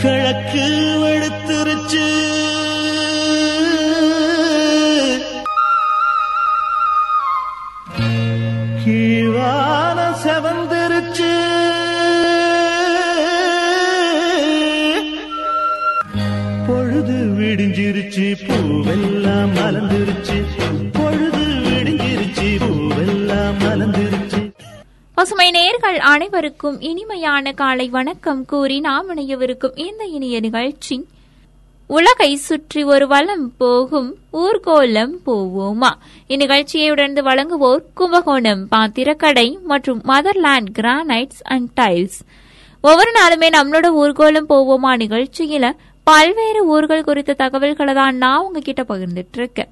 கிழக்கு 0.00 0.64
வெளுத்துருச்சு 1.02 2.07
அனைவருக்கும் 26.08 26.80
இனிமையான 26.80 27.52
காலை 27.52 27.88
வணக்கம் 27.88 28.44
கூறி 28.44 28.80
நாம் 28.80 29.16
இணையவிருக்கும் 29.16 29.78
இந்த 29.78 30.04
இனிய 30.04 30.40
நிகழ்ச்சி. 30.40 31.06
உலகை 31.86 32.36
சுற்றி 32.36 32.84
ஒரு 32.84 33.06
வலம் 33.06 33.52
போகும் 33.58 34.16
ஊர்கோலம் 34.32 35.12
போவோமா? 35.26 35.90
இந்நிகழ்ச்சியை 36.28 36.90
உடனே 36.90 37.20
வழங்குவோர் 37.20 37.82
கும்பகோணம் 37.94 38.68
பாத்திரக்கடை 38.68 39.58
மற்றும் 39.62 40.02
மதர்லேண்ட் 40.04 40.66
கிரானைட்ஸ் 40.78 41.42
அண்ட் 41.42 41.80
டைல்ஸ். 41.80 42.20
ஒவ்வொரு 42.80 43.12
நாளுமே 43.12 43.42
நம்மளோட 43.42 43.86
ஊர்கோலம் 43.86 44.48
போவோமா 44.48 44.96
நிகழ்ச்சியில 44.96 45.72
பல்வேறு 46.08 46.60
ஊர்கள் 46.66 47.04
குறித்த 47.04 47.32
தகவல்களை 47.34 47.94
தான் 47.94 48.16
நான் 48.16 48.42
உங்ககிட்ட 48.44 48.82
பகிர்ந்துட்டு 48.82 49.38
இருக்கேன் 49.38 49.70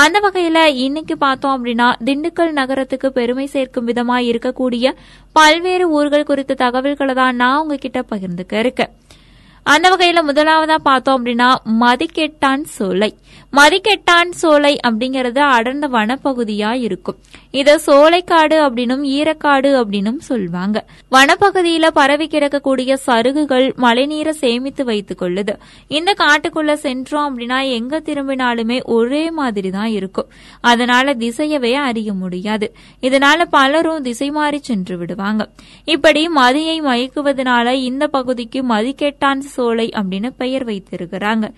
அந்த 0.00 0.16
வகையில 0.20 0.64
இன்னைக்கு 0.84 1.16
பார்த்தோம் 1.16 1.54
அப்படின்னா 1.56 1.86
திண்டுக்கல் 2.04 2.52
நகரத்துக்கு 2.52 3.08
பெருமை 3.18 3.46
சேர்க்கும் 3.46 3.88
விதமா 3.88 4.16
இருக்கக்கூடிய 4.30 4.88
பல்வேறு 5.32 5.86
ஊர்கள் 5.90 6.28
குறித்த 6.30 6.54
தகவல்களை 6.54 7.14
தான் 7.14 7.36
நான் 7.36 7.60
உங்ககிட்ட 7.60 8.00
பகிர்ந்துக்க 8.10 8.54
இருக்கேன். 8.58 8.92
அந்த 9.66 9.86
வகையில 9.90 10.20
முதலாவதா 10.28 10.76
பார்த்தோம் 10.82 11.16
அப்படின்னா 11.18 11.48
மதிக்கெட்டான் 11.80 12.62
சோலை. 12.76 13.10
மதிக்கெட்டான் 13.56 14.30
சோலை 14.30 14.78
அப்படிங்கறது 14.86 15.38
அடர்ந்த 15.38 15.88
வனப்பகுதியா 15.88 16.72
இருக்கும். 16.72 17.16
இத 17.50 17.78
சோலைக்காடு 17.78 18.56
அப்படின்னும் 18.68 19.04
ஈரக்காடு 19.16 19.70
அப்படின்னும் 19.80 20.18
சொல்லுவாங்க 20.18 20.84
வனப்பகுதியில 21.10 21.86
பரவி 21.86 22.26
கிடக்கக்கூடிய 22.26 22.96
சருகுகள் 23.06 23.66
மழைநீரை 23.76 24.30
சேமித்து 24.30 24.84
வைத்துக் 24.84 25.22
கொள்ளுது. 25.22 25.54
இந்த 25.88 26.14
காட்டுக்குள்ள 26.18 26.72
சென்றோம் 26.72 27.26
அப்படின்னா 27.28 27.70
எங்க 27.70 28.00
திரும்பினாலுமே 28.00 28.82
ஒரே 28.82 29.30
மாதிரி 29.30 29.70
தான் 29.70 29.88
இருக்கும். 29.88 30.28
அதனால 30.60 31.14
திசையவே 31.14 31.72
அறிய 31.72 32.12
முடியாது. 32.12 32.74
இதனால 33.02 33.42
பலரும் 33.50 34.02
திசை 34.02 34.30
மாறி 34.30 34.58
சென்று 34.58 34.98
விடுவாங்க. 34.98 35.48
இப்படி 35.84 36.28
மதியை 36.36 36.78
மயக்குவதனால 36.82 37.72
இந்த 37.72 38.06
பகுதிக்கு 38.06 38.62
மதிக்கெட்டான் 38.62 39.38
சோலை 39.38 39.88
அப்படின்னு 39.96 40.30
பெயர் 40.36 40.66
வைத்திருக்கிறாங்க. 40.66 41.48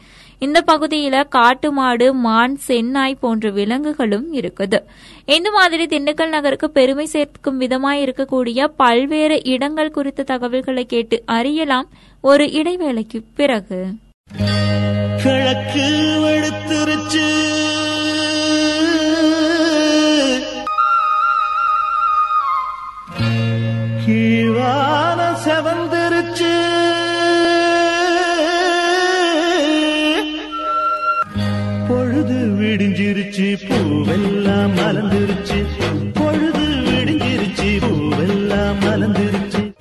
இந்த 0.41 0.65
பகுதியில 0.67 1.29
காட்டு 1.29 1.73
மாடு 1.73 2.15
மான் 2.15 2.59
சென்னாய் 2.69 3.21
போன்ற 3.21 3.51
விலங்குகளும் 3.51 4.35
இருக்குது. 4.35 4.79
இந்த 5.25 5.51
மாதிரி 5.51 5.85
திண்டுக்கல் 5.87 6.29
நகருக்கு 6.29 6.71
பெருமை 6.71 7.07
சேர்க்கும் 7.07 7.61
விதமாய் 7.61 8.03
இருக்கக்கூடிய 8.03 8.71
பல்வேறு 8.77 9.43
இடங்கள் 9.45 9.91
குறித்த 9.91 10.23
தகவல்களை 10.23 10.85
கேட்டு 10.85 11.23
அறியலாம். 11.27 11.89
ஒரு 12.21 12.45
இடைவேளைக்கு 12.53 13.23
பிறகு. 13.35 13.87
கிழக்கு 15.23 15.89
விடிஞ்சிருச்சு 33.41 33.67
பூவெல்லாம் 33.67 34.73
மலர்ந்துருச்சு. 34.79 35.65
பொழுது 36.15 36.59
விடிஞ்சிருச்சு 36.59 37.69
பூவெல்லாம் 37.85 38.75
மலர்ந்துருச்சு. 38.81 39.73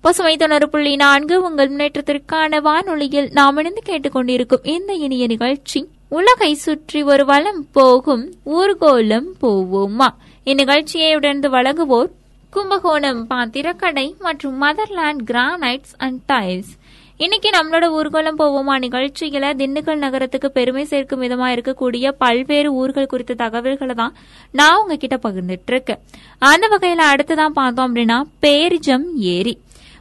பசுமை 0.00 0.36
தொண்ணூறு 0.36 0.68
புள்ளி 0.68 0.96
நான்கு 0.96 1.42
உங்கள் 1.42 1.76
முன்னேற்றத்திற்கான 1.76 2.60
வானொலியில் 2.60 3.28
நாம் 3.32 3.56
இணைந்து 3.56 3.82
கேட்டுக்கொண்டிருக்கும் 3.86 4.66
இந்த 4.66 4.94
இனிய 4.94 5.26
நிகழ்ச்சி 5.26 5.88
உலகை 6.08 6.54
சுற்றி 6.54 7.02
ஒரு 7.02 7.24
வலம் 7.24 7.66
போகும் 7.72 8.34
ஊர்கோலம் 8.46 9.26
போவோமா? 9.42 10.08
இந்நிகழ்ச்சியை 10.44 11.14
உடனே 11.14 11.48
வழங்குவோர் 11.48 12.10
கும்பகோணம் 12.50 13.26
பாத்திரக்கடை 13.26 14.14
மற்றும் 14.18 14.62
மதர்லாண்ட் 14.62 15.18
கிரானைட்ஸ் 15.26 15.94
அண்ட் 15.96 16.20
டைல்ஸ். 16.32 16.77
இன்னைக்கு 17.20 17.50
நம்மளோட 17.50 17.84
ஊர்வலம் 17.90 18.38
போவோமா? 18.38 18.74
நிகழ்ச்சியில 18.84 19.46
திண்டுக்கல் 19.60 19.96
நகரத்துக்கு 19.96 20.50
பெருமை 20.50 20.84
சேர்க்கும் 20.84 21.22
விதமா 21.22 21.48
இருக்கக்கூடிய 21.54 22.12
பல்வேறு 22.18 22.72
ஊர்கள் 22.72 23.06
குறித்த 23.06 23.34
தகவல்களை 23.34 23.94
தான் 23.94 24.14
நான் 24.52 24.80
உங்ககிட்ட 24.80 25.16
பகிர்ந்துட்டு 25.16 25.66
இருக்கேன். 25.66 25.98
அந்த 26.38 26.68
வகையில 26.68 27.02
அடுத்துதான் 27.12 27.48
பார்த்தோம் 27.48 27.94
அப்படின்னா 27.94 28.22
பேரிஜம் 28.42 29.04
ஏரி. 29.16 29.58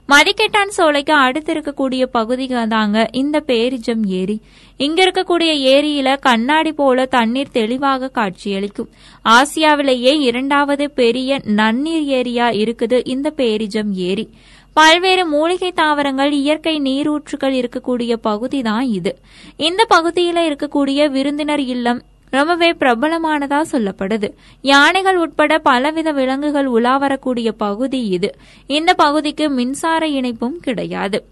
மதிக்கெட்டான் 0.09 0.68
சோலைக்கு 0.68 1.13
அடுத்து 1.13 1.53
இருக்கக்கூடிய 1.53 2.03
பகுதிகள் 2.06 2.68
தாங்க 2.68 3.09
இந்த 3.12 3.44
பேரிஜம் 3.47 4.03
ஏரி. 4.06 4.41
இங்க 4.78 5.03
இருக்கக்கூடிய 5.06 5.51
ஏரியில 5.73 6.19
கண்ணாடி 6.19 6.72
போல 6.72 7.06
தண்ணீர் 7.06 7.51
தெளிவாக 7.51 8.07
காட்சியளிக்கும். 8.07 8.90
ஆசியாவிலேயே 9.25 10.13
இரண்டாவது 10.19 10.91
பெரிய 10.91 11.40
நன்னீர் 11.45 12.06
ஏரியா 12.19 12.50
இருக்குது 12.50 13.01
இந்த 13.06 13.34
பேரிஜம் 13.38 13.91
ஏரி. 13.94 14.29
பல்வேறு 14.73 15.25
மூலிகை 15.25 15.72
தாவரங்கள் 15.72 16.31
இயற்கை 16.31 16.79
நீரூற்றுகள் 16.79 17.53
இருக்கக்கூடிய 17.53 18.13
பகுதி 18.13 18.62
தான் 18.62 18.85
இது. 18.85 19.18
இந்த 19.57 19.85
பகுதியில 19.89 20.38
இருக்கக்கூடிய 20.50 21.09
விருந்தினர் 21.09 21.59
இல்லம் 21.59 22.01
ரொம்பவே 22.30 22.72
பிரபலமானதா 22.72 23.62
சொல்லப்படுது. 23.72 24.34
யானைகள் 24.62 25.18
உட்பட 25.18 25.58
பலவித 25.58 26.12
விலங்குகள் 26.12 26.66
உலா 26.66 26.98
வரக்கூடிய 26.98 27.52
பகுதி 27.52 28.08
இது. 28.08 28.36
இந்த 28.68 28.94
பகுதிக்கு 28.94 29.50
மின்சார 29.50 30.08
இணைப்பும் 30.08 30.60
கிடையாது. 30.60 31.28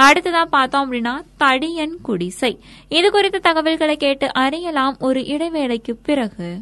அடுத்ததா 0.00 0.42
பார்த்தோம் 0.42 0.92
அப்படின்னா 0.92 1.12
தடியன் 1.40 1.94
குடிசை. 2.02 2.58
இது 2.88 3.10
குறித்த 3.10 3.38
தகவல்களை 3.38 3.96
கேட்டு 3.96 4.32
அறியலாம் 4.32 4.96
ஒரு 5.00 5.20
இடைவேளைக்கு 5.20 5.92
பிறகு. 6.02 6.58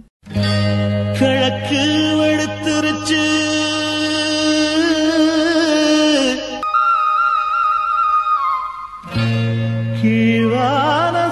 கிழக்கு 1.19 1.85
வெளுத்துருச்சு 2.21 3.23
கீழான 10.03 11.31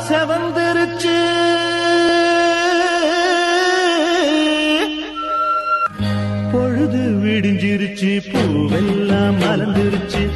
பூவெல்லாம் 8.25 9.35
மலர்ந்துருச்சு. 9.41 10.29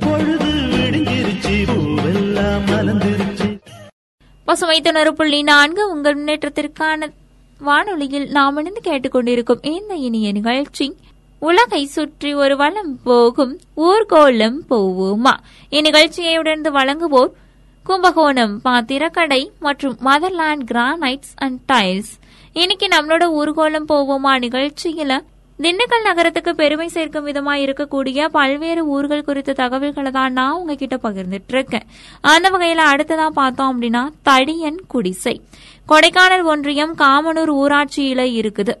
பொழுது 0.00 0.50
விடுங்கிருச்சு 0.72 1.54
பூவெல்லாம் 1.70 2.62
மலர்ந்துருச்சு. 2.66 3.58
பசுமை 4.44 4.80
தொண்ணூறு 4.80 5.14
புள்ளி 5.14 5.42
நான்கு 5.42 5.90
உங்கள் 5.90 6.24
முன்னேற்றத்திற்கான 6.24 7.08
வானொலியில் 7.58 8.30
நாம் 8.30 8.56
இணைந்து 8.56 8.80
கேட்டுக்கொண்டிருக்கும் 8.84 9.66
இந்த 9.66 9.94
இனிய 9.94 10.32
நிகழ்ச்சி. 10.32 10.96
உலகை 11.38 11.84
சுற்றி 11.86 12.34
ஒரு 12.34 12.56
வலம் 12.56 12.98
போகும் 13.04 13.60
ஊர்கோலம் 13.76 14.56
போவோமா? 14.70 15.34
இந்நிகழ்ச்சியை 15.70 16.38
உடனே 16.38 16.70
வழங்குவோர் 16.70 17.30
கும்பகோணம் 17.84 18.60
பாத்திரக்கடை 18.60 19.50
மற்றும் 19.60 19.98
மதர்லாண்ட் 20.04 20.64
கிரானைட்ஸ் 20.72 21.32
அண்ட் 21.34 21.60
டைல்ஸ். 21.72 22.12
இன்னைக்கு 22.52 22.86
நம்மளோட 22.86 23.24
ஊர்கோலம் 23.40 23.84
போவோமா 23.88 24.38
நிகழ்ச்சியில 24.38 25.20
திண்டுக்கல் 25.62 26.04
நகரத்துக்கு 26.04 26.50
பெருமை 26.54 26.88
சேர்க்கும் 26.88 27.26
விதமா 27.26 27.54
இருக்கக்கூடிய 27.62 28.26
பல்வேறு 28.26 28.86
ஊர்கள் 28.86 29.24
குறித்த 29.24 29.52
தகவல்களை 29.52 30.10
தான் 30.10 30.32
நான் 30.32 30.52
உங்ககிட்ட 30.52 30.96
பகிர்ந்துட்டு 30.96 31.54
இருக்கேன் 31.54 31.86
அந்த 32.20 32.50
வகையில 32.50 32.82
அடுத்ததான் 32.90 33.38
பார்த்தோம் 33.40 33.70
அப்படின்னா 33.72 34.02
தடியன் 34.28 34.78
குடிசை. 34.86 35.34
கொடைக்கானல் 35.88 36.42
ஒன்றியம் 36.42 36.94
காமனூர் 36.94 37.52
ஊராட்சியில 37.62 38.20
இருக்குது. 38.40 38.74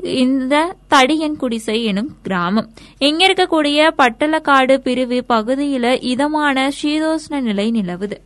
இந்த 0.00 0.54
தடியன் 0.90 1.36
குடிசை 1.36 1.84
எனும் 1.84 2.10
கிராமம். 2.22 2.68
இங்க 2.98 3.26
இருக்கக்கூடிய 3.26 3.90
பட்டலக்காடு 3.98 4.76
பிரிவு 4.76 5.24
பகுதியில 5.28 5.96
இதமான 6.00 6.70
சீதோஷ்ண 6.82 7.40
நிலை 7.40 7.70
நிலவுது. 7.70 8.18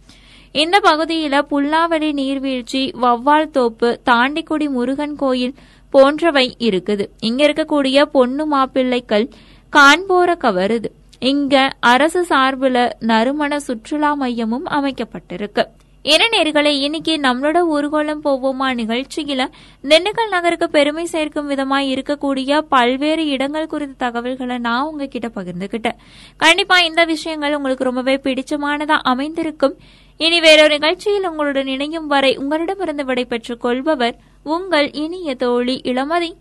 இந்த 0.52 0.80
பகுதியில 0.84 1.34
புல்லாவளி 1.50 2.12
நீர்வீழ்ச்சி 2.12 2.80
வவ்வால் 3.02 3.50
தோப்பு 3.50 4.00
தாண்டிக்குடி 4.10 4.68
முருகன் 4.68 5.14
கோயில் 5.16 5.54
போன்றவை 5.90 6.46
இருக்குது. 6.58 7.06
இங்க 7.20 7.46
இருக்கக்கூடிய 7.46 8.02
பொண்ணு 8.16 8.46
மாப்பிள்ளைகள் 8.46 9.26
காண்போர 9.72 10.30
கவருது. 10.46 10.90
இங்க 11.18 11.54
அரசு 11.80 12.24
சார்பில் 12.24 12.82
நறுமண 13.10 13.58
சுற்றுலா 13.58 14.14
மையமும் 14.14 14.66
அமைக்கப்பட்டிருக்கு. 14.66 15.64
என்ன 16.02 16.24
நேர்களை 16.32 16.70
இன்னைக்கு 16.84 17.14
நம்மளோட 17.16 17.58
ஊர்கோலம் 17.74 18.22
போவோமா 18.26 18.68
நிகழ்ச்சியில 18.80 19.42
திண்டுக்கல் 19.88 20.30
நகருக்கு 20.30 20.70
பெருமை 20.70 21.04
சேர்க்கும் 21.04 21.50
விதமா 21.50 21.78
இருக்கக்கூடிய 21.92 22.60
பல்வேறு 22.68 23.26
இடங்கள் 23.26 23.66
குறித்த 23.66 23.94
தகவல்களை 24.04 24.58
நான் 24.58 24.86
உங்ககிட்ட 24.86 25.30
பகிர்ந்துகிட்டேன். 25.34 25.98
கண்டிப்பா 26.36 26.78
இந்த 26.80 27.04
விஷயங்கள் 27.04 27.56
உங்களுக்கு 27.56 27.84
ரொம்பவே 27.84 28.14
பிடிச்சமானதா 28.16 28.98
அமைந்திருக்கும். 29.12 29.76
இனி 30.16 30.40
வேறொரு 30.40 30.78
நிகழ்ச்சியில் 30.78 31.28
உங்களுடன் 31.28 31.66
இணையும் 31.66 32.06
வரை 32.06 32.36
உங்களிடமிருந்து 32.36 33.04
விடைபெற்றுக் 33.04 33.60
கொள்பவர் 33.60 34.16
உங்கள் 34.42 34.90
இனிய 34.90 35.34
தோழி 35.34 35.80
இளமதி. 35.84 36.34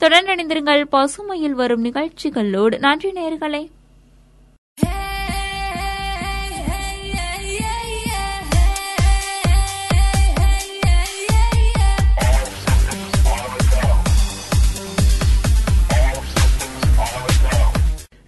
தொடர்ந்திருங்கள் 0.00 0.84
பசுமையில் 0.92 1.50
வரும் 1.50 1.80
நிகழ்ச்சிகளோடு. 1.80 2.78
நன்றி 2.78 3.10
நேர்களே 3.10 3.68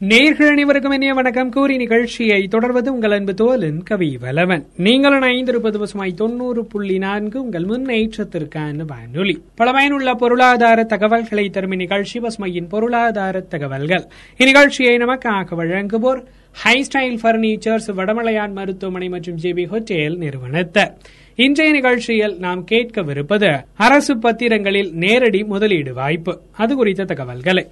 நேர்கள் 0.08 0.50
அனைவருக்கும் 0.50 0.93
இனிய 0.93 1.12
வணக்கம். 1.12 1.50
கூறி 1.50 1.76
நிகழ்ச்சியை 1.76 2.49
தொடர்வது 2.49 2.93
உங்கள் 2.93 3.11
அன்பு 3.11 3.32
தோலின் 3.32 3.82
கவி 3.82 4.19
வலவன் 4.23 4.64
நீங்கள் 4.76 5.20
ஐந்திருப்பது 5.20 5.79
பசுமாய் 5.79 6.14
தொண்ணூறு 6.14 6.64
புள்ளி 6.64 6.99
நான்கு 6.99 7.43
உங்கள் 7.43 7.64
முன்னேற்றத்திற்கான 7.64 8.85
வானொலி. 8.87 9.43
பல 9.55 9.73
பயனுள்ள 9.73 10.14
பொருளாதார 10.14 10.85
தகவல்களை 10.85 11.50
தரும் 11.50 11.70
நிகழ்ச்சி 11.70 12.20
பசுமையின் 12.20 12.69
பொருளாதார 12.69 13.41
தகவல்கள். 13.41 14.05
இந்நிகழ்ச்சியை 14.38 14.94
நமக்காக 15.05 15.56
வழங்குவோர் 15.62 16.23
ஹை 16.53 16.87
ஸ்டைல் 16.88 17.19
பர்னிச்சர்ஸ் 17.23 17.88
வடமலையான் 17.97 18.53
மருத்துவமனை 18.53 19.08
மற்றும் 19.08 19.38
ஜேபி 19.43 19.67
ஹோட்டேல் 19.69 20.19
நிறுவனத்தர் 20.19 20.93
இன்றைய 21.37 21.73
நிகழ்ச்சியில் 21.73 22.38
நாம் 22.38 22.67
கேட்கவிருப்பது 22.70 23.64
அரசு 23.76 24.19
பத்திரங்களில் 24.19 24.93
நேரடி 24.93 25.44
முதலீடு 25.44 25.94
வாய்ப்பு. 25.94 26.41
அது 26.53 26.75
குறித்த 26.76 27.05
தகவல்களை. 27.05 27.67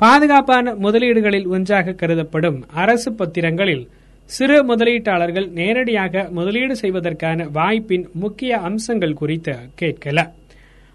பாதுகாப்பான 0.00 0.74
முதலீடுகளில் 0.74 1.46
ஒன்றாக 1.46 1.92
கருதப்படும் 1.92 2.58
அரசு 2.72 3.12
பத்திரங்களில் 3.12 3.88
சிறு 4.30 4.58
முதலீட்டாளர்கள் 4.66 5.48
நேரடியாக 5.50 6.28
முதலீடு 6.30 6.76
செய்வதற்கான 6.76 7.46
வாய்ப்பின் 7.52 8.06
முக்கிய 8.12 8.58
அம்சங்கள் 8.58 9.12
குறித்து 9.12 9.54
கேட்கல. 9.80 10.18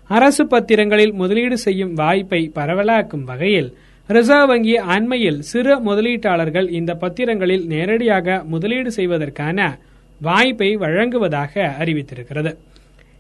அரசு 0.09 0.47
பத்திரங்களில் 0.47 1.13
முதலீடு 1.13 1.57
செய்யும் 1.57 1.93
வாய்ப்பை 1.93 2.51
பரவலாக்கும் 2.55 3.23
வகையில் 3.23 3.69
ரிசர்வ் 4.07 4.47
வங்கி 4.47 4.75
அண்மையில் 4.95 5.39
சிறு 5.39 5.73
முதலீட்டாளர்கள் 5.79 6.71
இந்த 6.71 6.93
பத்திரங்களில் 6.93 7.65
நேரடியாக 7.65 8.43
முதலீடு 8.43 8.91
செய்வதற்கான 8.91 9.79
வாய்ப்பை 10.21 10.75
வழங்குவதாக 10.75 11.75
அறிவித்திருக்கிறது. 11.79 12.53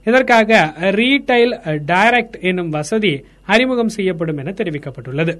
இதற்காக 0.05 0.73
ரீடைல் 0.79 1.53
டைரக்ட் 1.91 2.39
என்னும் 2.41 2.69
வசதி 2.69 3.13
அறிமுகம் 3.45 3.89
செய்யப்படும் 3.89 4.37
என 4.37 4.51
தெரிவிக்கப்பட்டுள்ளது. 4.51 5.33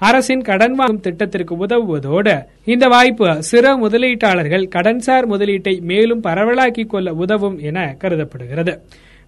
அரசின் 0.00 0.42
கடன் 0.42 0.74
வாங்கும் 0.74 1.00
திட்டத்திற்கு 1.00 1.54
உதவுவதோடு 1.66 2.34
இந்த 2.64 2.86
வாய்ப்பு 2.86 3.42
சிறு 3.42 3.88
முதலீட்டாளர்கள் 3.88 4.64
கடன்சார் 4.74 5.26
முதலீட்டை 5.26 5.80
மேலும் 5.80 6.22
பரவலாக்கிக் 6.22 6.86
கொள்ள 6.86 7.12
உதவும் 7.12 7.58
என 7.58 7.96
கருதப்படுகிறது. 7.98 8.74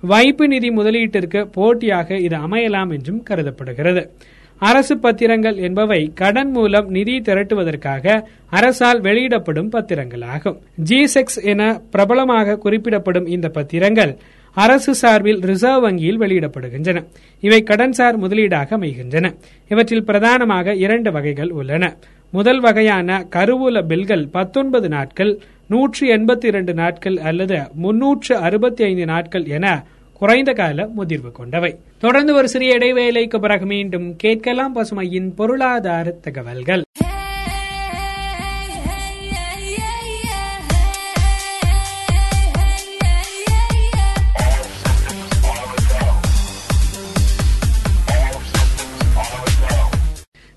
வைப்பு 0.03 0.49
நிதி 0.49 0.69
முதலீட்டிற்கு 0.69 1.41
போட்டியாக 1.53 2.19
இது 2.19 2.37
அமையலாம் 2.37 2.93
என்றும் 2.93 3.23
கருதப்படுகிறது. 3.23 4.11
அரசு 4.59 4.95
பத்திரங்கள் 4.97 5.57
என்பவை 5.57 6.11
கடன் 6.15 6.51
மூலம் 6.51 6.89
நிதி 6.89 7.21
திரட்டுவதற்காக 7.21 8.25
அரசால் 8.51 9.01
வெளியிடப்படும் 9.01 9.71
பத்திரங்களாகும். 9.73 10.59
ஜிசெக்ஸ் 10.85 11.41
என 11.43 11.81
பிரபலமாக 11.91 12.57
குறிப்பிடப்படும் 12.57 13.27
இந்த 13.27 13.49
பத்திரங்கள் 13.49 14.13
அரசு 14.54 14.94
சார்பில் 14.94 15.40
ரிசர்வ் 15.40 15.81
வங்கியில் 15.81 16.20
வெளியிடப்படுகின்றன. 16.20 17.04
இவை 17.40 17.62
கடன்சார் 17.62 18.19
முதலீடாக 18.19 18.69
அமைகின்றன. 18.69 19.34
இவற்றில் 19.69 20.04
பிரதானமாக 20.04 20.75
இரண்டு 20.75 21.12
வகைகள் 21.12 21.50
உள்ளன. 21.50 21.96
முதல் 22.31 22.60
வகையான 22.60 23.26
கருவூல 23.31 23.87
பில்கள் 23.87 24.28
பத்தொன்பது 24.28 24.88
நாட்கள் 24.88 25.40
நூற்றி 25.69 26.10
எண்பத்தி 26.10 26.44
இரண்டு 26.44 26.75
நாட்கள் 26.75 27.16
அல்லது 27.16 27.62
முன்னூற்று 27.72 28.37
அறுபத்தி 28.37 28.84
ஐந்து 28.84 29.04
நாட்கள் 29.04 29.44
என 29.44 29.84
குறைந்த 30.12 30.52
கால 30.52 30.88
முதிர்வு 30.96 31.32
கொண்டவை. 31.32 31.76
தொடர்ந்து 31.99 32.34
ஒரு 32.34 32.49
சிறிய 32.49 32.78
இடைவேளைக்கு 32.78 33.40
பிறகு 33.40 33.66
மீண்டும் 33.66 34.16
கேட்கலாம் 34.16 34.76
பசுமையின் 34.76 35.34
பொருளாதார 35.34 36.10
தகவல்கள். 36.10 36.82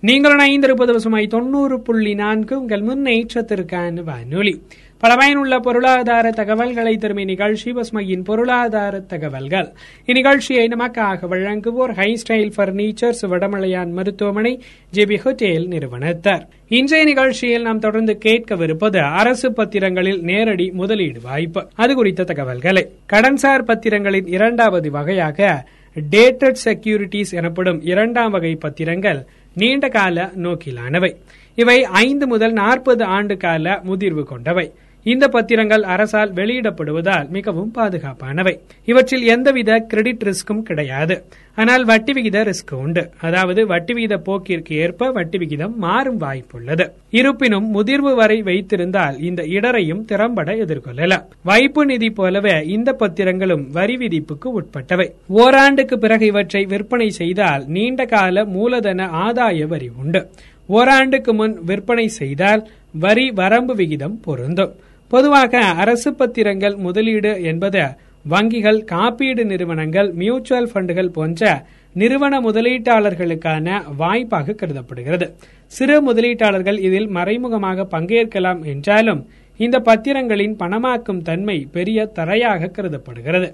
நீங்கள் 0.07 0.36
இணைந்திருப்பது 0.36 0.92
பசுமை 0.92 1.28
தொண்ணூறு 1.28 1.81
புள்ளி 1.81 2.13
நான்கு 2.13 2.60
உங்கள் 2.60 2.81
முன்னேற்றத்திற்கான 2.81 4.04
வானொலி. 4.04 4.62
பல 4.98 5.16
பயனுள்ள 5.16 5.60
பொருளாதார 5.60 6.30
தகவல்களை 6.30 6.98
தரும் 6.98 7.18
இந்நிகழ்ச்சி 7.18 7.72
பசுமையின் 7.72 8.24
பொருளாதார 8.24 9.00
தகவல்கள். 9.00 9.69
இந்நிகழ்ச்சியை 10.06 10.66
நமக்காக 10.74 11.30
வழங்குவோர் 11.30 11.94
ஹை 11.94 12.22
ஸ்டைல் 12.22 12.52
பர்னிச்சர்ஸ் 12.57 13.22
வடமலையான் 13.22 13.92
மருத்துவமனை 13.92 14.62
ஜிபி 14.94 15.18
ஹோட்டல் 15.18 15.68
நிறுவனத்தார். 15.68 16.44
இன்றைய 16.68 17.06
நிகழ்ச்சியில் 17.06 17.62
நாம் 17.62 17.80
தொடர்ந்து 17.80 18.18
கேட்கவிருப்பது 18.25 18.98
அரசு 18.98 19.54
பத்திரங்களில் 19.54 20.22
நேரடி 20.22 20.72
முதலீடு 20.72 21.22
வாய்ப்பு. 21.22 21.68
அது 21.75 21.96
குறித்த 21.96 22.24
தகவல்களை. 22.24 22.90
கடன்சார் 23.13 23.68
பத்திரங்களின் 23.68 24.28
இரண்டாவது 24.28 24.92
வகையாக 24.92 25.66
டேட்டட் 26.12 26.56
செக்யூரிட்டிஸ் 26.66 27.31
எனப்படும் 27.31 27.81
இரண்டாம் 27.81 28.31
வகை 28.31 28.56
பத்திரங்கள் 28.56 29.19
நீண்ட 29.56 29.88
கால 29.88 30.31
நோக்கிலானவை. 30.36 31.16
இவை 31.56 31.84
ஐந்து 31.84 32.28
முதல் 32.28 32.52
நாற்பது 32.52 33.04
ஆண்டு 33.04 33.38
கால 33.38 33.81
முதிர்வு 33.84 34.24
கொண்டவை. 34.24 34.72
இந்த 35.12 35.25
பத்திரங்கள் 35.28 35.84
அரசால் 35.94 36.31
வெளியிடப்படுவதால் 36.34 37.28
மிகவும் 37.30 37.72
பாதுகாப்பானவை. 37.75 38.54
இவற்றில் 38.86 39.25
எந்தவித 39.34 39.80
கிரெடிட் 39.80 40.24
ரிஸ்கும் 40.24 40.62
கிடையாது. 40.62 41.16
ஆனால் 41.56 41.84
வட்டி 41.86 42.13
விகித 42.13 42.38
ரிஸ்க் 42.50 42.74
உண்டு. 42.75 43.04
அதாவது 43.22 43.68
வட்டி 43.68 43.94
விகித 43.94 44.16
போக்கிற்கு 44.28 44.74
ஏற்ப 44.86 45.10
வட்டி 45.12 45.38
விகிதம் 45.38 45.75
மாறும் 45.78 46.18
வாய்ப்புள்ளது. 46.22 46.86
இருப்பினும் 47.10 47.68
முதிர்வு 47.75 48.13
வரை 48.16 48.42
வைத்திருந்தால் 48.42 49.19
இந்த 49.19 49.44
இடரையும் 49.57 50.06
திறம்பட 50.06 50.52
எதிர்கொள்ளலாம். 50.54 51.28
வைப்பு 51.44 51.86
நிதி 51.86 52.10
போலவே 52.10 52.56
இந்த 52.68 52.96
பத்திரங்களும் 53.00 53.68
வரி 53.72 53.98
விதிப்புக்கு 53.98 54.50
உட்பட்டவை. 54.62 55.07
ஓராண்டுக்கு 55.28 55.98
பிறகு 55.98 56.25
இவற்றை 56.25 56.66
விற்பனை 56.66 57.10
செய்தால் 57.10 57.66
நீண்ட 57.68 58.06
கால 58.06 58.46
மூலதன 58.46 59.07
ஆதாய 59.25 59.68
வரி 59.68 59.92
உண்டு. 60.04 60.24
ஓராண்டுக்கு 60.68 61.34
முன் 61.34 61.56
விற்பனை 61.66 62.07
செய்தால் 62.07 62.62
வரி 63.06 63.31
வரம்பு 63.31 63.75
விகிதம் 63.75 64.19
பொருந்தும். 64.22 64.74
பொதுவாக 65.07 65.60
அரசு 65.60 66.12
பத்திரங்கள் 66.12 66.75
முதலீடு 66.75 67.42
என்பது 67.42 67.83
வங்கிகள் 68.30 68.80
காப்பீடு 68.83 69.45
நிறுவனங்கள் 69.45 70.14
மியூச்சுவல் 70.14 70.69
ஃபண்டுகள் 70.74 71.12
போன்ற 71.18 71.66
நிறுவன 71.94 72.40
முதலீட்டாளர்களுக்கான 72.42 73.68
வாய்ப்பாக 73.97 74.54
கருதப்படுகிறது. 74.54 75.28
சிறு 75.68 75.97
முதலீட்டாளர்கள் 76.07 76.80
இதில் 76.80 77.07
மறைமுகமாக 77.07 77.88
பங்கேற்கலாம் 77.92 78.66
என்றாலும் 78.66 79.21
இந்த 79.57 79.80
பத்திரங்களின் 79.80 80.56
பணமாக்கும் 80.59 81.21
தன்மை 81.21 81.57
பெரிய 81.71 82.12
தரையாக 82.16 82.71
கருதப்படுகிறது. 82.71 83.50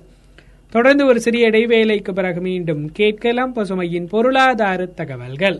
தொடர்ந்து 0.70 1.06
ஒரு 1.06 1.20
சிறிய 1.20 1.50
இடைவேளைக்கு 1.50 2.12
பிறகு 2.14 2.42
மீண்டும் 2.42 2.92
கேட்கலாம் 2.92 3.56
பசுமையின் 3.56 4.08
பொருளாதார 4.08 4.86
தகவல்கள். 4.86 5.60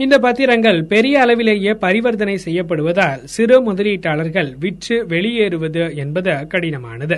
இந்த 0.00 0.18
பத்திரங்கள் 0.18 0.82
பெரிய 0.82 1.20
அளவிலேயே 1.20 1.72
பரிவர்த்தனை 1.72 2.34
செய்யப்படுவதால் 2.44 3.20
சிறு 3.24 3.72
முதலீட்டாளர்கள் 3.72 4.50
விற்று 4.58 5.06
வெளியேறுவது 5.06 5.94
என்பது 5.96 6.30
கடினமானது. 6.52 7.16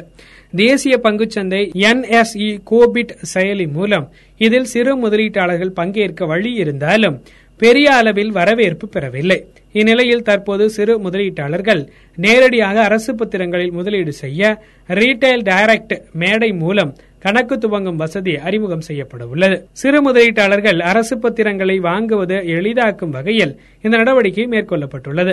தேசிய 0.54 0.95
பங்குச்சந்தை 1.02 1.62
என்எஸ்இ 1.90 2.49
கோபிட் 2.71 3.14
செயலி 3.35 3.66
மூலம் 3.73 4.06
இதில் 4.40 4.64
சிறு 4.64 5.09
முதலீட்டாளர்கள் 5.09 5.76
பங்கேற்க 5.80 6.26
வழி 6.26 6.52
இருந்தாலும் 6.54 7.16
பெரிய 7.61 7.95
அளவில் 7.95 8.30
வரவேற்பு 8.30 8.88
பெறவில்லை. 8.88 9.38
இந்நிலையில் 9.73 10.23
தற்போது 10.23 10.71
சிறு 10.71 10.95
முதலீட்டாளர்கள் 11.00 11.83
நேரடியாக 12.18 12.76
அரசு 12.83 13.14
பத்திரங்களில் 13.14 13.73
முதலீடு 13.73 14.12
செய்ய 14.12 14.42
ரீட்டைல் 14.88 15.45
டைரக்ட் 15.50 15.95
மேடை 16.12 16.52
மூலம் 16.52 16.92
கணக்கு 17.26 17.54
துவங்கும் 17.59 18.00
வசதி 18.02 18.33
அறிமுகம் 18.49 18.85
செய்யப்பட 18.88 19.23
உள்ளது. 19.26 19.56
சிறு 19.80 19.99
முதலீட்டாளர்கள் 20.06 20.80
அரசு 20.90 21.14
பத்திரங்களை 21.18 21.76
வாங்குவது 21.87 22.37
எளிதாக்கும் 22.56 23.14
வகையில் 23.16 23.52
இந்த 23.85 23.95
நடவடிக்கை 23.97 24.45
மேற்கொள்ளப்பட்டுள்ளது. 24.47 25.33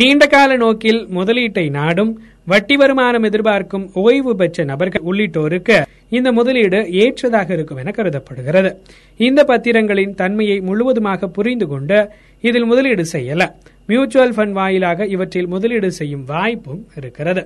நீண்டகால 0.00 0.56
நோக்கில் 0.56 1.00
முதலீட்டை 1.18 1.64
நாடும் 1.78 2.12
வட்டி 2.52 2.76
வருமானம் 2.76 3.22
எதிர்பார்க்கும் 3.22 3.90
ஓய்வு 4.04 4.36
பெற்ற 4.36 4.64
நபர்கள் 4.64 5.06
உள்ளிட்டோருக்கு 5.10 5.78
இந்த 6.08 6.32
முதலீடு 6.32 6.78
ஏற்றதாக 7.02 7.52
இருக்கும் 7.54 7.80
என 7.82 7.90
கருதப்படுகிறது. 7.90 8.70
இந்த 9.16 9.44
பத்திரங்களின் 9.44 10.14
தன்மையை 10.14 10.60
முழுவதுமாக 10.60 11.28
புரிந்து 11.38 11.68
கொண்டு 11.68 11.98
இதில் 12.40 12.64
முதலீடு 12.64 13.04
செய்யல 13.12 13.42
மியூச்சுவல் 13.86 14.34
ஃபண்ட் 14.36 14.56
வாயிலாக 14.60 15.06
இவற்றில் 15.06 15.46
முதலீடு 15.46 15.90
செய்யும் 16.00 16.24
வாய்ப்பும் 16.24 16.82
இருக்கிறது. 16.96 17.44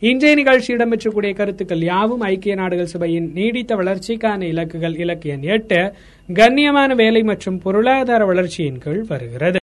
இன்றைய 0.00 0.34
நிகழ்ச்சி 0.34 0.74
இடம்பெற்றக்கூடிய 0.74 1.34
கருத்துக்கள் 1.34 1.82
யாவும் 1.82 2.20
ஐக்கிய 2.20 2.54
நாடுகள் 2.54 2.90
சபையின் 2.92 3.32
நீடித்த 3.32 3.76
வளர்ச்சிக்கான 3.76 4.40
இலக்குகள் 4.52 4.98
இலக்கு 4.98 5.30
எண் 5.30 5.42
எட்டு 5.42 5.78
கண்ணியமான 6.28 6.94
வேலை 6.94 7.22
மற்றும் 7.22 7.58
பொருளாதார 7.58 8.24
வளர்ச்சியின் 8.24 8.78
கீழ் 8.78 9.04
வருகிறது. 9.04 9.58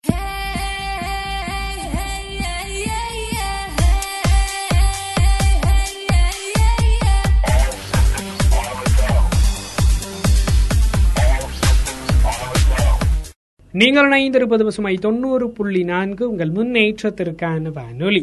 நீங்கள் 13.72 14.08
இணைந்திருப்பது 14.10 14.64
பசுமை 14.64 14.96
தொண்ணூறு 14.98 15.50
புள்ளி 15.50 15.82
நான்கு 15.84 16.30
உங்கள் 16.30 16.50
முன்னேற்றத்திற்கான 16.50 17.72
வானொலி. 17.72 18.22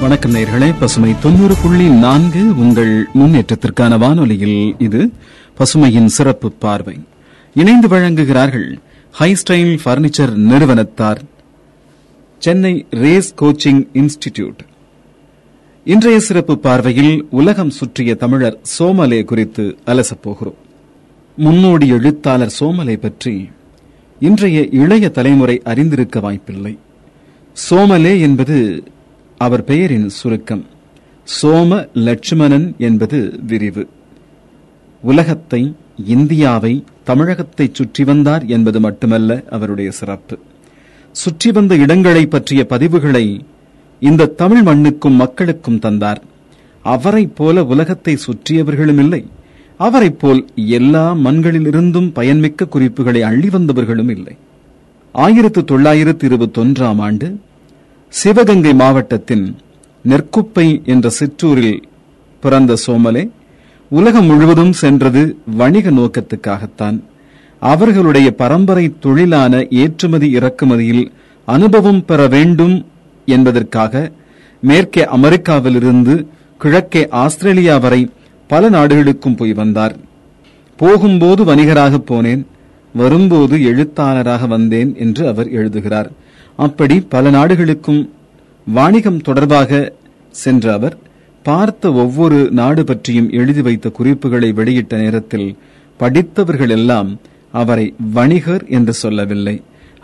வணக்கம் 0.00 0.34
நேர்களே 0.34 0.74
பசுமை 0.80 1.14
தொண்ணூறு 1.22 1.54
புள்ளி 1.62 1.88
நான்கு 1.88 2.56
உங்கள் 2.56 3.08
முன்னேற்றத்திற்கான 3.14 3.98
வானொலியில் 3.98 4.74
இது 4.78 5.10
பசுமையின் 5.58 6.06
சிறப்பு 6.06 6.52
பார்வை. 6.52 6.94
இணைந்து 7.54 7.88
வழங்குகிறார்கள் 7.88 8.78
ஹை 9.12 9.34
ஸ்டைல் 9.34 9.78
பர்னிச்சர் 9.84 10.34
நிறுவனத்தார் 10.34 11.20
சென்னை 12.38 12.86
ரேஸ் 12.90 13.34
கோச்சிங் 13.40 13.82
இன்ஸ்டிடியூட். 13.92 14.60
இன்றைய 15.84 16.20
சிறப்பு 16.20 16.58
பார்வையில் 16.58 17.26
உலகம் 17.30 17.70
சுற்றிய 17.70 18.14
தமிழர் 18.14 18.58
சோமலே 18.62 19.24
குறித்து 19.24 19.76
அலசப்போகிறோம் 19.86 20.60
முன்னோடி 21.36 21.88
எழுத்தாளர் 21.88 22.54
சோமலை 22.60 22.96
பற்றி 22.96 23.48
இன்றைய 24.20 24.68
இளைய 24.70 25.08
தலைமுறை 25.08 25.62
அறிந்திருக்க 25.64 26.20
வாய்ப்பில்லை. 26.20 26.78
சோமலே 27.52 28.20
என்பது 28.20 28.84
அவர் 29.38 29.64
பெயரின் 29.64 30.08
சுருக்கம். 30.08 30.66
சோம 31.42 31.88
லட்சுமணன் 31.92 32.74
என்பது 32.78 33.38
விரிவு. 33.46 33.88
உலகத்தை 35.02 35.74
இந்தியாவை 36.06 36.84
தமிழகத்தை 37.04 37.70
சுற்றி 37.72 38.04
வந்தார் 38.04 38.44
என்பது 38.46 38.80
மட்டுமல்ல 38.80 39.42
அவருடைய 39.50 39.90
சிறப்பு. 39.90 40.38
சுற்றி 41.12 41.52
வந்த 41.52 41.76
இடங்களை 41.76 42.26
பற்றிய 42.26 42.66
பதிவுகளை 42.68 43.40
இந்த 44.00 44.26
தமிழ் 44.26 44.62
மண்ணுக்கும் 44.62 45.12
மக்களுக்கும் 45.12 45.78
தந்தார். 45.78 46.22
அவரைப் 46.82 47.36
போல 47.36 47.64
உலகத்தை 47.64 48.16
சுற்றியவர்களும் 48.16 48.98
இல்லை. 48.98 49.26
அவரைப் 49.76 50.20
போல் 50.20 50.46
எல்லா 50.54 51.14
மண்களிலிருந்தும் 51.14 52.12
பயன்மிக்க 52.14 52.68
குறிப்புகளை 52.68 53.22
அள்ளி 53.22 53.48
வந்தவர்களும் 53.48 54.10
இல்லை. 54.10 54.36
ஆயிரத்து 55.12 55.64
தொள்ளாயிரத்து 55.64 56.28
இருபத்தொன்றாம் 56.28 56.98
ஆண்டு 56.98 57.40
சிவகங்கை 58.12 58.74
மாவட்டத்தின் 58.74 59.56
நெற்குப்பை 60.02 60.82
என்ற 60.84 61.08
சிற்றூரில் 61.08 61.82
பிறந்த 62.42 62.76
சோமலே 62.76 63.30
உலகம் 63.90 64.24
முழுவதும் 64.24 64.72
சென்றது 64.72 65.22
வணிக 65.56 65.90
நோக்கத்துக்காகத்தான். 65.90 66.98
அவர்களுடைய 67.62 68.30
பரம்பரை 68.30 68.92
தொழிலான 69.00 69.66
ஏற்றுமதி 69.70 70.28
இறக்குமதியில் 70.30 71.04
அனுபவம் 71.44 72.04
பெற 72.04 72.28
வேண்டும் 72.28 72.86
என்பதற்காக 73.26 74.10
மேற்கே 74.60 75.04
அமெரிக்காவிலிருந்து 75.04 76.26
கிழக்கே 76.58 77.08
ஆஸ்திரேலியா 77.08 77.76
வரை 77.76 78.10
பல 78.46 78.68
நாடுகளுக்கும் 78.68 79.34
போய் 79.34 79.52
வந்தார். 79.52 79.96
போகும்போது 80.76 81.44
வணிகராக 81.44 82.00
போனேன் 82.10 82.42
வரும்போது 82.94 83.62
எழுத்தாளராக 83.62 84.46
வந்தேன் 84.46 84.96
என்று 84.96 85.28
அவர் 85.28 85.50
எழுதுகிறார். 85.50 86.10
அப்படி 86.58 86.96
பல 87.00 87.30
நாடுகளுக்கும் 87.30 88.00
வாணிகம் 88.66 89.20
தொடர்பாக 89.20 89.70
சென்ற 90.30 90.72
அவர் 90.72 90.96
பார்த்த 91.46 91.92
ஒவ்வொரு 91.92 92.38
நாடு 92.50 92.82
பற்றியும் 92.84 93.28
எழுதி 93.30 93.62
வைத்த 93.62 93.88
குறிப்புகளை 93.88 94.52
வெளியிட்ட 94.52 94.96
நேரத்தில் 94.96 95.48
படித்தவர்கள் 96.00 96.70
எல்லாம் 96.70 97.10
அவரை 97.52 97.94
வணிகர் 98.14 98.64
என்று 98.68 98.92
சொல்லவில்லை. 98.92 99.54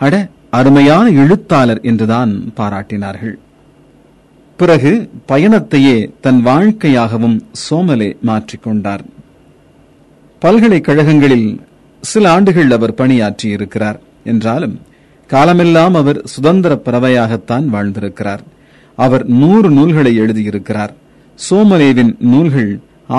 அட 0.01 0.15
அருமையான 0.51 1.07
எழுத்தாளர் 1.23 1.81
என்றுதான் 1.83 2.33
பாராட்டினார்கள். 2.57 3.35
பிறகு 4.59 4.93
பயணத்தையே 5.29 5.97
தன் 6.21 6.41
வாழ்க்கையாகவும் 6.47 7.39
சோமலே 7.65 8.11
மாற்றிக்கொண்டார் 8.27 9.05
பல்கலைக்கழகங்களில் 10.43 11.49
சில 12.03 12.25
ஆண்டுகள் 12.33 12.71
அவர் 12.71 12.99
பணியாற்றியிருக்கிறார். 13.01 13.99
என்றாலும் 14.25 14.77
காலமெல்லாம் 15.35 15.95
அவர் 16.01 16.19
சுதந்திர 16.35 16.73
பறவையாகத்தான் 16.85 17.67
வாழ்ந்திருக்கிறார். 17.75 18.43
அவர் 18.99 19.25
நூறு 19.41 19.69
நூல்களை 19.71 20.13
எழுதியிருக்கிறார். 20.21 20.93
சோமலேவின் 21.39 22.13
நூல்கள் 22.33 22.71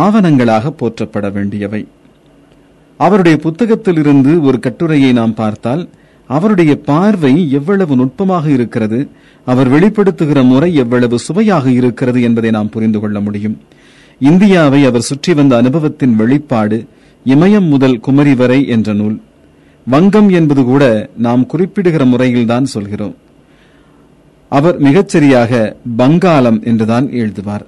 ஆவணங்களாக 0.04 0.72
போற்றப்பட 0.80 1.28
வேண்டியவை. 1.32 1.82
அவருடைய 3.00 3.36
புத்தகத்திலிருந்து 3.44 4.34
ஒரு 4.48 4.58
கட்டுரையை 4.66 5.12
நாம் 5.14 5.34
பார்த்தால் 5.34 5.84
அவருடைய 6.30 6.74
பார்வை 6.90 7.34
எவ்வளவு 7.58 7.94
நுட்பமாக 7.96 8.46
இருக்கிறது 8.58 9.00
அவர் 9.46 9.70
வெளிப்படுத்துகிற 9.74 10.40
முறை 10.52 10.70
எவ்வளவு 10.84 11.18
சுவையாக 11.26 11.66
இருக்கிறது 11.80 12.20
என்பதை 12.28 12.50
நாம் 12.58 12.72
புரிந்து 12.76 13.00
கொள்ள 13.00 13.20
முடியும். 13.26 13.58
இந்தியாவை 14.22 14.80
அவர் 14.90 15.08
சுற்றி 15.10 15.34
வந்த 15.34 15.54
அனுபவத்தின் 15.62 16.16
வெளிப்பாடு 16.16 16.78
இமயம் 17.26 17.70
முதல் 17.70 17.98
குமரி 18.00 18.34
வரை 18.42 18.60
என்ற 18.76 18.94
நூல். 18.94 19.18
வங்கம் 19.86 20.30
என்பது 20.30 20.64
கூட 20.64 21.10
நாம் 21.18 21.46
குறிப்பிடுகிற 21.46 22.06
முறையில்தான் 22.06 22.66
சொல்கிறோம். 22.66 23.16
அவர் 24.50 24.82
மிகச்சரியாக 24.82 25.74
பங்காளம் 25.98 26.64
என்றுதான் 26.64 27.08
எழுதுவார். 27.08 27.66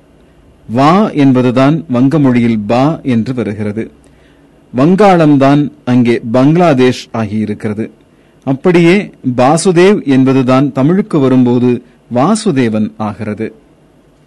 வா 0.69 1.09
என்பதுதான் 1.09 1.85
வங்க 1.89 2.19
மொழியில் 2.19 2.59
பா 2.59 2.99
என்று 3.03 3.33
வருகிறது. 3.33 3.91
வங்காளம்தான் 4.75 5.71
அங்கே 5.85 6.21
பங்களாதேஷ் 6.31 7.09
ஆகியிருக்கிறது. 7.13 7.89
அப்படியே 8.43 9.11
பாசுதேவ் 9.37 10.05
என்பதுதான் 10.05 10.71
தமிழுக்கு 10.71 11.19
வரும்போது 11.19 11.83
வாசுதேவன் 12.15 12.91
ஆகிறது. 12.97 13.53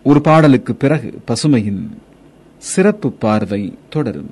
ஒரு 0.03 0.21
பாடலுக்கு 0.21 0.75
பிறகு 0.75 1.19
பசுமையின் 1.25 1.89
சிறப்பு 2.57 3.13
பார்வை 3.13 3.75
தொடரும். 3.89 4.31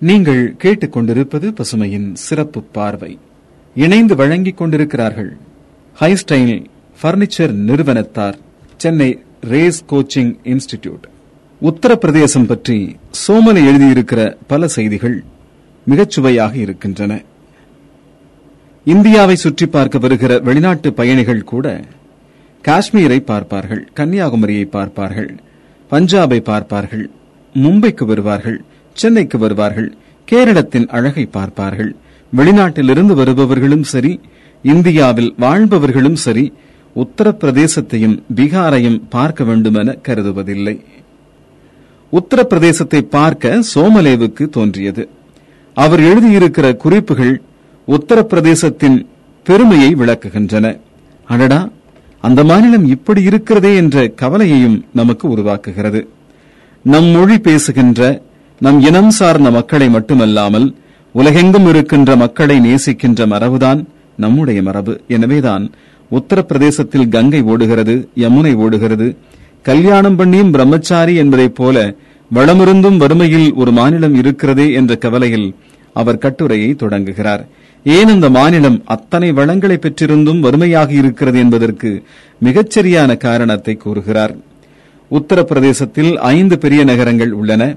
நீங்கள் 0.00 0.56
கேட்டுக்கொண்டிருப்பது 0.62 1.46
பசுமையின் 1.50 2.12
சிறப்பு 2.12 2.62
பார்வை. 2.62 3.18
இணைந்து 3.74 4.14
வழங்கிக் 4.16 4.56
கொண்டிருக்கிறார்கள். 4.56 5.36
High style 6.00 6.66
furniture 7.02 7.52
நிறுவனத்தார் 7.52 8.38
Chennai 8.76 9.22
race 9.40 9.80
coaching 9.90 10.32
institute 10.44 11.04
Uttar Pradesh 11.62 12.46
பற்றி 12.46 12.96
சோமலி 13.22 13.62
எழுதியிருக்கிற 13.70 14.36
பல 14.46 14.68
செய்திகள் 14.68 15.24
மிகச்சுவையாக 15.86 16.54
இருக்கின்றன. 16.54 17.22
இந்தியாவை 18.84 19.36
சுற்றி 19.36 19.66
பார்க்க 19.66 19.98
வருகிற 19.98 20.38
வெளிநாட்டு 20.38 20.92
பயணிகள் 20.92 21.44
கூட 21.44 21.84
காஷ்மீரை 22.64 23.20
பார்ப்பார்கள் 23.20 23.88
கன்னியாகுமரியை 23.94 24.64
பார்ப்பார்கள் 24.64 25.30
பஞ்சாபை 25.90 26.40
பார்ப்பார்கள் 26.40 27.10
மும்பைக்கு 27.54 28.04
வருவார்கள் 28.04 28.64
சென்னைக்கு 28.98 29.38
வருவார்கள். 29.38 29.88
கேரளத்தின் 30.28 30.86
அழகை 30.88 31.24
பார்ப்பார்கள். 31.26 31.90
வெளிநாட்டிலிருந்து 32.32 33.14
வருபவர்களும் 33.14 33.86
சரி 33.92 34.12
இந்தியாவில் 34.64 35.30
வாழ்பவர்களும் 35.38 36.18
சரி 36.24 36.44
உத்தரப்பிரதேசத்தையும் 36.96 38.16
பீகாரையும் 38.36 39.00
பார்க்க 39.08 39.44
வேண்டுமென 39.44 39.96
கருதுவதில்லை. 40.08 40.74
உத்தரப்பிரதேசத்தை 42.12 43.00
பார்க்க 43.08 43.62
சோமலேவுக்கு 43.74 44.44
தோன்றியது. 44.48 45.04
அவர் 45.76 46.00
எழுதியிருக்கிற 46.00 46.66
குறிப்புகள் 46.76 47.34
உத்தரப்பிரதேசத்தின் 47.88 48.98
பெருமையை 49.46 49.90
விளக்குகின்றன. 49.94 50.66
அடடா! 51.28 51.60
அந்த 52.24 52.40
மாநிலம் 52.44 52.86
இப்படி 52.86 53.20
இருக்கிறதே 53.22 53.72
என்ற 53.76 54.06
கவலையையும் 54.22 54.78
நமக்கு 54.94 55.24
உருவாக்குகிறது. 55.36 56.00
நம் 56.84 57.10
மொழி 57.14 57.36
பேசுகின்ற 57.38 58.02
நம் 58.60 58.80
இனம் 58.80 59.10
சார்ந்த 59.10 59.50
மக்களை 59.50 59.88
மட்டுமல்லாமல் 59.88 60.74
உலகெங்கும் 61.12 61.68
இருக்கின்ற 61.68 62.16
மக்களை 62.16 62.60
நேசிக்கின்ற 62.60 63.26
மரபுதான் 63.26 63.84
நம்முடைய 64.16 64.62
மரபு. 64.62 65.00
எனவேதான் 65.08 65.70
உத்தரப்பிரதேசத்தில் 66.10 67.08
கங்கை 67.08 67.42
ஓடுகிறது 67.42 68.08
யமுனை 68.16 68.54
ஓடுகிறது. 68.54 69.16
கல்யாணம் 69.62 70.18
பண்ணியும் 70.18 70.50
பிரம்மச்சாரி 70.50 71.14
என்பதைப் 71.14 71.54
போல 71.54 71.94
வளமிருந்தும் 72.34 72.96
வறுமையில் 72.96 73.54
ஒரு 73.54 73.72
மாநிலம் 73.72 74.14
இருக்கிறதே 74.14 74.72
என்ற 74.72 74.96
கவலையில் 74.96 75.54
அவர் 75.92 76.18
கட்டுரையை 76.18 76.74
தொடங்குகிறார். 76.74 77.46
ஏன் 77.84 78.08
அந்த 78.08 78.30
மாநிலம் 78.30 78.82
அத்தனை 78.84 79.32
வளங்களை 79.32 79.76
பெற்றிருந்தும் 79.76 80.40
வறுமையாக 80.40 80.92
இருக்கிறது 80.92 81.38
என்பதற்கு 81.38 82.02
மிகச்சரியான 82.44 83.16
காரணத்தை 83.16 83.74
கூறுகிறார். 83.74 84.36
உத்தரப்பிரதேசத்தில் 85.10 86.14
ஐந்து 86.14 86.58
பெரிய 86.58 86.84
நகரங்கள் 86.84 87.32
உள்ளன. 87.32 87.74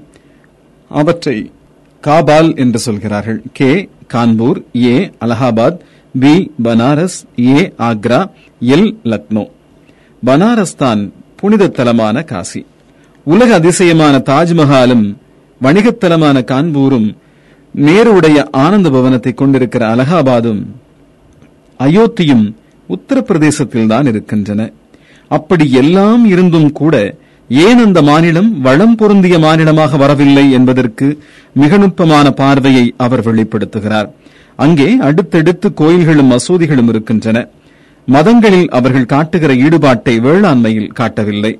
அவற்றை 1.00 1.38
காபால் 2.06 2.50
என்று 2.62 2.78
சொல்கிறார்கள். 2.78 3.40
K 3.58 3.70
Kanpur 4.14 4.58
A 4.84 4.94
Allahabad 5.24 5.78
B 6.22 6.32
Banaras 6.64 7.18
A 7.56 7.58
Agra 7.88 8.20
L 8.74 8.90
Lucknow. 9.12 9.44
Banaras 10.22 10.76
தான் 10.82 11.02
புனித 11.40 11.72
தலமான 11.78 12.24
காசி. 12.24 12.62
உலக 13.26 13.50
அதிசயமான 13.54 14.14
தாஜ்மஹாலும் 14.30 15.04
வணிகத்தலமான 15.60 16.38
கான்பூரும் 16.52 17.08
நேருடைய 17.74 18.38
ஆனந்த 18.64 18.88
பவனத்தை 18.90 19.32
கொண்டிருக்கிற 19.34 19.82
அலகாபாதும் 19.94 20.62
அயோத்தியும் 21.80 22.46
உத்தரப்பிரதேசத்தில் 22.88 23.90
தான் 23.92 24.06
இருக்கின்றன. 24.06 24.60
அப்படி 25.30 25.66
எல்லாம் 25.82 26.24
இருந்தும் 26.32 26.70
கூட 26.80 26.94
ஏன் 27.64 27.78
அந்த 27.78 28.02
மாநிலம் 28.02 28.60
வளம் 28.60 28.94
பொருந்திய 28.94 29.38
மாநிலமாக 29.38 29.96
வரவில்லை 29.96 30.50
என்பதற்கு 30.50 31.06
மிக 31.54 31.76
நுட்பமான 31.76 32.30
பார்வையை 32.30 32.94
அவர் 32.96 33.22
வெளிப்படுத்துகிறார். 33.28 34.08
அங்கே 34.56 34.96
அடுத்தடுத்து 34.96 35.74
கோயில்களும் 35.74 36.30
மசூதிகளும் 36.30 36.88
இருக்கின்றன. 36.88 37.48
மதங்களில் 38.08 38.68
அவர்கள் 38.68 39.10
காட்டுகிற 39.14 39.52
ஈடுபாட்டை 39.54 40.14
வேளாண்மையில் 40.20 40.92
காட்டவில்லை. 40.92 41.58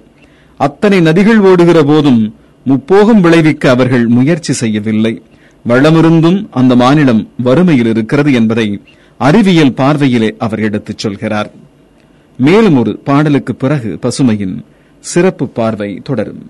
அத்தனை 0.61 1.01
நதிகள் 1.01 1.39
ஓடுகிற 1.39 1.83
போதும் 1.83 2.35
முப்போகம் 2.65 3.21
விளைவிக்க 3.21 3.71
அவர்கள் 3.71 4.07
முயற்சி 4.07 4.53
செய்யவில்லை. 4.53 5.23
வளமிருந்தும் 5.69 6.47
அந்த 6.51 6.77
மாநிலம் 6.77 7.29
வறுமையில் 7.37 7.87
இருக்கிறது 7.87 8.33
என்பதை 8.33 8.81
அறிவியல் 9.19 9.73
பார்வையிலே 9.73 10.35
அவர் 10.39 10.61
எடுத்துச் 10.61 10.99
சொல்கிறார். 10.99 11.51
மேலும் 12.37 12.77
ஒரு 12.77 13.01
பாடலுக்கு 13.05 13.55
பிறகு 13.55 13.99
பசுமையின் 14.01 14.65
சிறப்பு 15.11 15.49
பார்வை 15.49 16.01
தொடரும். 16.05 16.43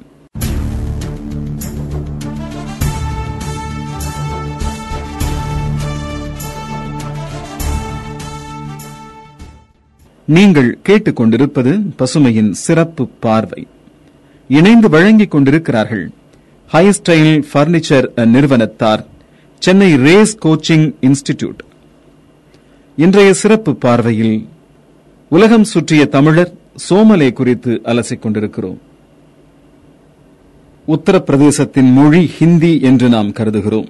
நீங்கள் 10.24 10.78
கேட்டுக்கொண்டிருப்பது 10.88 11.72
பசுமையின் 11.98 12.50
சிறப்பு 12.50 13.08
பார்வை. 13.24 13.66
இணைந்து 14.48 14.88
வழங்கிக் 14.88 15.30
கொண்டிருக்கிறார்கள் 15.30 16.10
ஹை 16.66 16.84
ஸ்டைல் 16.88 17.44
பர்னிச்சர் 17.52 18.26
நிறுவனத்தார் 18.26 19.06
சென்னை 19.58 19.96
ரேஸ் 19.96 20.38
கோச்சிங் 20.44 20.88
இன்ஸ்டிடியூட். 21.00 21.60
இன்றைய 22.96 23.34
சிறப்பு 23.34 23.74
பார்வையில் 23.74 24.48
உலகம் 25.28 25.64
சுற்றிய 25.64 26.06
தமிழர் 26.06 26.52
சோமலை 26.90 27.32
குறித்து 27.32 27.80
அலசிக் 27.84 28.18
கொண்டிருக்கிறோம் 28.18 28.80
உத்தரப்பிரதேசத்தின் 30.88 31.92
மொழி 31.92 32.26
ஹிந்தி 32.26 32.80
என்று 32.80 33.08
நாம் 33.08 33.32
கருதுகிறோம். 33.32 33.88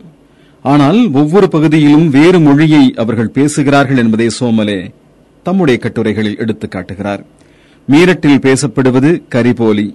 ஆனால் 0.62 1.10
ஒவ்வொரு 1.12 1.48
பகுதியிலும் 1.48 2.08
வேறு 2.08 2.40
மொழியை 2.40 2.94
அவர்கள் 2.96 3.30
பேசுகிறார்கள் 3.30 3.96
என்பதை 3.96 4.28
சோமலே 4.28 4.92
தம்முடைய 5.42 5.80
கட்டுரைகளில் 5.82 6.38
எடுத்துக் 6.38 6.70
காட்டுகிறார். 6.70 7.24
மீரட்டில் 7.90 8.38
பேசப்படுவது 8.38 9.22
கரிபோலி. 9.34 9.94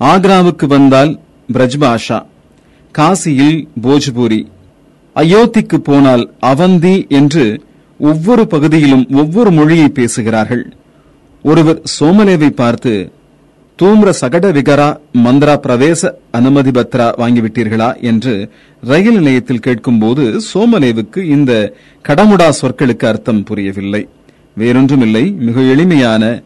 ஆக்ராவுக்கு 0.00 0.66
வந்தால் 0.66 1.18
பிரஜ்பாஷா. 1.52 2.26
காசியில் 2.98 3.68
போஜ்பூரி. 3.82 4.46
அயோத்திக்கு 5.14 5.76
போனால் 5.76 6.32
அவந்தி 6.42 7.08
என்று 7.08 7.60
ஒவ்வொரு 7.98 8.46
பகுதியிலும் 8.46 9.06
ஒவ்வொரு 9.12 9.50
மொழியை 9.50 9.88
பேசுகிறார்கள். 9.88 10.76
ஒருவர் 11.48 11.80
சோமலேவை 11.84 12.50
பார்த்து 12.50 12.92
தூம்ர 13.78 14.12
சகட 14.20 14.46
விகரா 14.56 14.86
மந்திரா 15.24 15.54
பிரவேச 15.64 16.10
அனுமதி 16.30 16.70
பத்ரா 16.70 17.06
வாங்கிவிட்டீர்களா? 17.22 17.88
என்று 18.00 18.34
ரயில் 18.80 19.18
நிலையத்தில் 19.18 19.64
கேட்கும்போது 19.66 20.40
சோமலேவுக்கு 20.54 21.22
இந்த 21.36 21.52
கடமுடா 22.08 22.48
சொற்களுக்கு 22.60 23.06
அர்த்தம் 23.06 23.42
புரியவில்லை. 23.42 24.08
வேறொன்றுமில்லை. 24.58 25.24
மிக 25.38 25.60
எளிமையான 25.60 26.42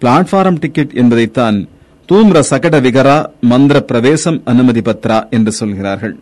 பிளாட்பாரம் 0.00 0.58
டிக்கெட் 0.58 0.92
என்பதைத்தான் 0.94 1.68
தூம்ர 2.08 2.42
சகட 2.50 2.80
விகரா 2.80 3.18
மந்திர 3.40 3.80
பிரவேசம் 3.80 4.40
அனுமதி 4.44 4.80
பத்ரா 4.80 5.20
என்று 5.30 5.52
சொல்கிறார்கள் 5.52 6.16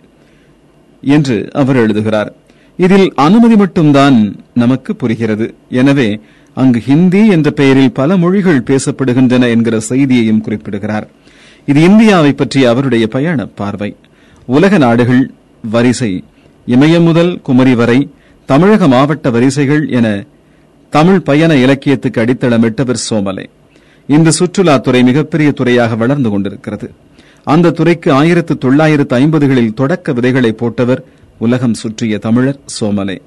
என்று 1.03 1.49
அவர் 1.53 1.77
எழுதுகிறார். 1.77 2.31
இதில் 2.77 3.13
அனுமதி 3.15 3.57
மட்டும்தான் 3.57 4.19
நமக்கு 4.55 4.97
புரிகிறது. 4.97 5.55
எனவே 5.69 6.21
அங்கு 6.55 6.81
ஹிந்தி 6.81 7.27
என்ற 7.27 7.51
பெயரில் 7.51 7.93
பல 7.93 8.17
மொழிகள் 8.17 8.63
பேசப்படுகின்றன 8.63 9.49
என்கிற 9.49 9.81
செய்தியையும் 9.81 10.41
குறிப்பிடுகிறார். 10.41 11.11
இது 11.67 11.83
இந்தியாவை 11.83 12.33
பற்றிய 12.33 12.69
அவருடைய 12.69 13.07
பயண 13.07 13.47
பார்வை. 13.47 13.97
உலக 14.47 14.79
நாடுகள் 14.79 15.31
வரிசை. 15.71 16.25
இமயம் 16.67 17.05
முதல் 17.05 17.41
குமரி 17.43 17.75
வரை 17.75 18.11
தமிழக 18.47 18.89
மாவட்ட 18.89 19.31
வரிசைகள் 19.31 19.89
என 19.89 20.25
தமிழ் 20.91 21.21
பயண 21.21 21.55
இலக்கியத்துக்கு 21.55 22.23
அடித்தளமிட்டவர் 22.23 22.97
சோமலை. 23.11 23.47
இந்த 24.07 24.31
சுற்றுலாத்துறை 24.39 25.03
மிகப்பெரிய 25.03 25.53
துறையாக 25.53 25.95
வளர்ந்து 25.95 26.31
கொண்டிருக்கிறது. 26.31 26.91
அந்த 27.45 27.71
துறைக்கு 27.71 28.13
ஆயிரத்து 28.13 28.59
தொள்ளாயிரத்து 28.59 29.19
ஐம்பதுகளில் 29.19 29.75
தொடக்க 29.75 30.13
விதைகளை 30.13 30.57
போட்டவர் 30.59 31.03
உலகம் 31.39 31.75
சுற்றிய 31.75 32.19
தமிழர் 32.19 32.61
சோமலை. 32.81 33.21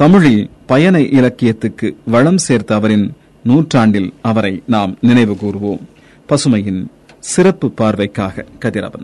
தமிழில் 0.00 0.50
பயண 0.66 1.00
இலக்கியத்துக்கு 1.00 1.96
வளம் 2.06 2.38
சேர்த்த 2.38 2.74
அவரின் 2.74 3.16
நூற்றாண்டில் 3.42 4.14
அவரை 4.22 4.62
நாம் 4.66 4.96
நினைவு 5.00 5.32
கூறுவோம். 5.32 5.80
பசுமையின் 6.28 6.86
சிறப்பு 7.18 7.72
பார்வைக்காக 7.80 8.44
கதிரவன். 8.58 8.96